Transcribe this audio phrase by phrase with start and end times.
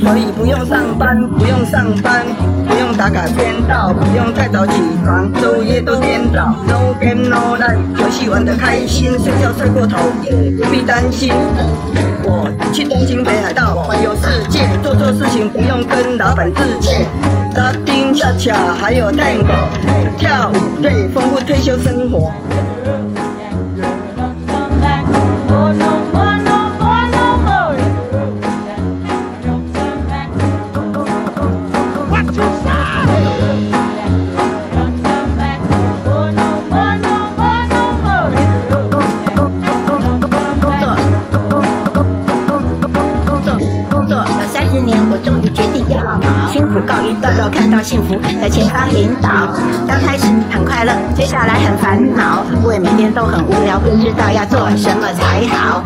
[0.00, 2.24] 所以不用上班，不用上班，
[2.98, 4.72] 打卡签到，不用太早起
[5.04, 6.52] 床，昼夜都颠倒。
[6.66, 11.32] No game no life，游戏玩得开心，睡觉睡过头也不必担心。
[12.24, 17.06] 我去东京北海道环游世界，做错事情不用跟老板致歉。
[17.54, 19.68] 拉丁恰恰还有 Tango，
[20.18, 22.32] 跳舞对丰富退休生活。
[46.86, 49.28] 告一段落，看到幸福在前方引导。
[49.86, 55.82] 刚开始很快乐，接下来很烦恼，因为每天都很无聊，不知道要做什么才好。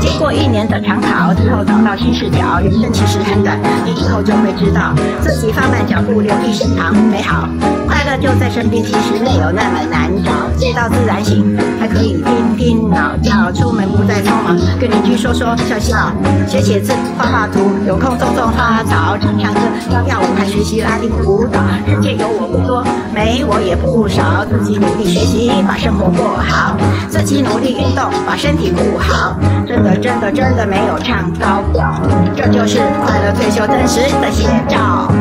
[0.00, 7.48] 经过一年的长跑之后，找到新视角，人生其实很短，你以后就会知道，自己放慢脚步，留意身旁美好。
[8.02, 10.32] 快乐就在身边，其实没有那么难找。
[10.58, 13.52] 睡到自然醒，还可以听听老叫。
[13.52, 16.10] 出门不再匆忙，跟邻居说说笑笑。
[16.48, 21.60] 写写字，画画图，有空种种花草，唱唱歌，跳跳舞，还学习拉丁舞蹈。
[21.86, 22.82] 世界有我不多，
[23.14, 24.46] 没我也不少。
[24.46, 26.78] 自己努力学习，把生活过好。
[27.10, 29.36] 自己努力运动，把身体顾好。
[29.68, 32.00] 真的真的真的没有唱高调，
[32.34, 35.12] 这就是快乐退休真实的写照。